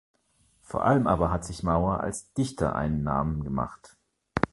[0.63, 3.97] Vor allem aber hat sich Mauer als Dichter einen Namen gemacht.